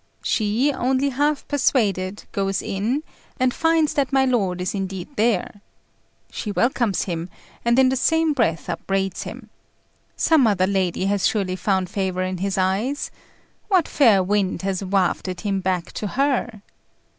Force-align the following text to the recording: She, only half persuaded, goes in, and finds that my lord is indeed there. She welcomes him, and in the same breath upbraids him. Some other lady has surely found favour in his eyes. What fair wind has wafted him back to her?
She, 0.23 0.73
only 0.73 1.09
half 1.09 1.47
persuaded, 1.47 2.23
goes 2.31 2.63
in, 2.63 3.03
and 3.39 3.53
finds 3.53 3.93
that 3.93 4.11
my 4.11 4.25
lord 4.25 4.59
is 4.59 4.73
indeed 4.73 5.09
there. 5.15 5.61
She 6.31 6.51
welcomes 6.51 7.03
him, 7.03 7.29
and 7.63 7.77
in 7.77 7.89
the 7.89 7.95
same 7.95 8.33
breath 8.33 8.67
upbraids 8.67 9.21
him. 9.29 9.51
Some 10.17 10.47
other 10.47 10.65
lady 10.65 11.05
has 11.05 11.27
surely 11.27 11.55
found 11.55 11.87
favour 11.87 12.23
in 12.23 12.39
his 12.39 12.57
eyes. 12.57 13.11
What 13.67 13.87
fair 13.87 14.23
wind 14.23 14.63
has 14.63 14.83
wafted 14.83 15.41
him 15.41 15.59
back 15.59 15.91
to 15.91 16.07
her? 16.07 16.63